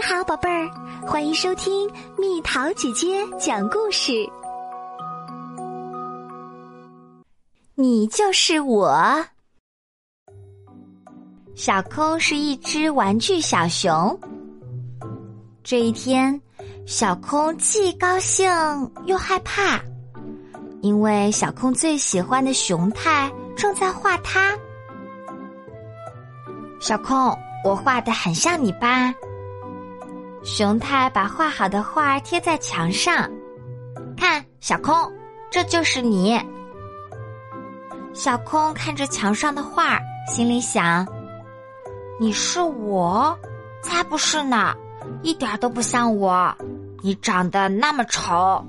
[0.00, 0.70] 你好，宝贝儿，
[1.06, 4.12] 欢迎收听蜜桃姐姐讲故事。
[7.74, 9.22] 你就是我。
[11.54, 14.18] 小空是一只玩具小熊。
[15.62, 16.40] 这一天，
[16.86, 18.50] 小空既高兴
[19.04, 19.78] 又害怕，
[20.80, 24.56] 因为小空最喜欢的熊太正在画它。
[26.80, 27.36] 小空，
[27.66, 29.12] 我画的很像你吧？
[30.42, 33.30] 熊太把画好的画贴在墙上，
[34.16, 34.94] 看，小空，
[35.50, 36.40] 这就是你。
[38.14, 41.06] 小空看着墙上的画，心里想
[42.18, 43.38] ：“你是我？
[43.82, 44.74] 才不是呢，
[45.22, 46.54] 一点都不像我。
[47.02, 48.64] 你长得那么丑。”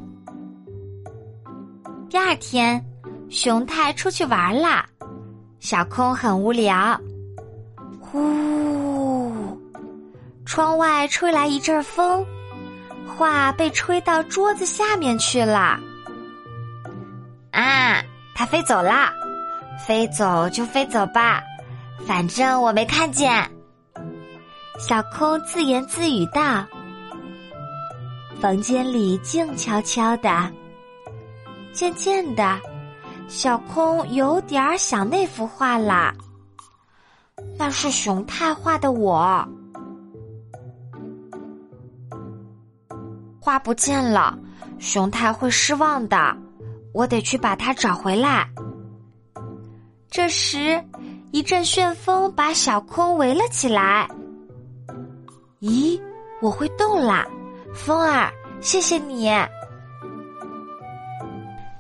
[2.10, 2.84] 第二天，
[3.30, 4.86] 熊太出去玩了，
[5.60, 7.00] 小空很无聊。
[8.00, 8.20] 呼，
[10.46, 12.26] 窗外吹来一阵风，
[13.08, 15.80] 画被吹到桌子下面去了。
[17.52, 18.04] 啊，
[18.36, 19.12] 它飞走了，
[19.86, 21.42] 飞走就飞走吧，
[22.06, 23.50] 反正我没看见。
[24.80, 26.66] 小空自言自语道。
[28.40, 30.52] 房间里静悄悄的，
[31.72, 32.60] 渐渐的，
[33.28, 36.12] 小空有点想那幅画了。
[37.58, 39.48] 那是熊太画的我，
[43.44, 44.38] 画不见了，
[44.78, 46.38] 熊太会失望的。
[46.94, 48.48] 我得去把它找回来。
[50.12, 50.80] 这时，
[51.32, 54.08] 一阵旋风把小空围了起来。
[55.60, 56.00] 咦，
[56.40, 57.26] 我会动啦，
[57.74, 59.32] 风儿，谢谢你。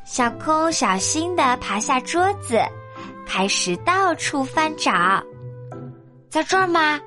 [0.03, 2.59] 小空小心的爬下桌子，
[3.27, 4.91] 开始到处翻找。
[6.27, 6.99] 在这儿吗？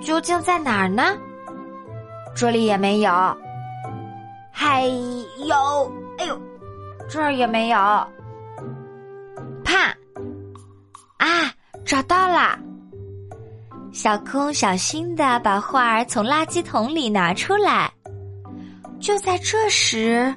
[0.00, 1.16] 究竟在哪儿呢？
[2.34, 3.10] 这里也没有。
[4.50, 6.40] 还有，哎呦，
[7.08, 7.78] 这儿也没有。
[9.64, 9.88] 啪！
[11.18, 11.52] 啊，
[11.84, 12.58] 找到了！
[13.92, 17.92] 小空小心的把画儿从垃圾桶里拿出来。
[19.00, 20.34] 就在这时，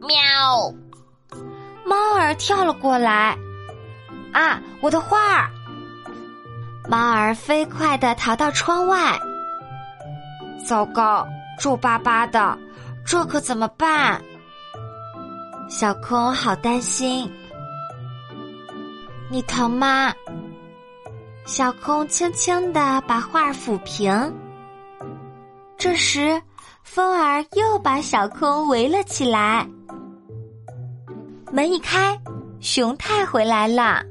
[0.00, 0.72] 喵！
[1.84, 3.36] 猫儿跳了过来。
[4.32, 5.50] 啊，我的画儿！
[6.88, 9.18] 猫儿飞快的逃到窗外。
[10.64, 11.26] 糟糕，
[11.58, 12.56] 皱巴巴的，
[13.04, 14.20] 这可怎么办？
[15.68, 17.30] 小空好担心。
[19.30, 20.12] 你疼吗？
[21.44, 24.34] 小空轻轻的把画抚平。
[25.76, 26.40] 这时，
[26.82, 29.68] 风儿又把小空围了起来。
[31.52, 32.18] 门一开，
[32.60, 34.02] 熊太回来了。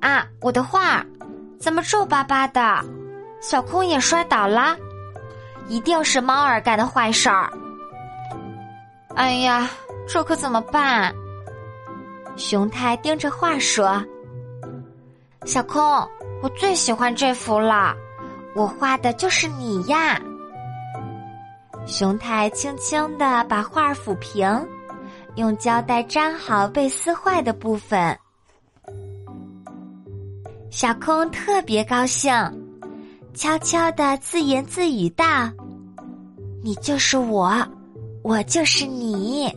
[0.00, 1.04] 啊，我的画
[1.58, 2.84] 怎么皱巴巴的？
[3.40, 4.76] 小空也摔倒了，
[5.68, 7.52] 一定是猫儿干的坏事儿。
[9.14, 9.68] 哎呀，
[10.08, 11.14] 这可怎么办？
[12.36, 14.04] 熊太盯着画说
[15.44, 15.82] ：“小空，
[16.42, 17.94] 我最喜欢这幅了，
[18.54, 20.20] 我画的就是你呀。”
[21.86, 24.68] 熊太轻轻的把画抚平，
[25.36, 28.16] 用胶带粘好被撕坏的部分。
[30.70, 32.32] 小空特别高兴，
[33.38, 35.24] 悄悄的自言自语道
[36.60, 37.54] ：“你就是我，
[38.24, 39.48] 我就是你。”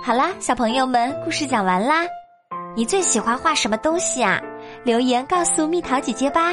[0.00, 2.04] 好啦，小朋友们，故事讲完啦。
[2.76, 4.40] 你最喜欢画什么东西啊？
[4.84, 6.52] 留言告诉蜜桃姐姐吧。